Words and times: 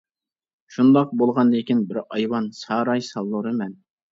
شۇنداق 0.75 1.11
بولغاندىكىن 1.21 1.83
بىر 1.91 2.01
ئايۋان 2.07 2.51
ساراي 2.63 3.07
سالدۇرىمەن. 3.13 3.79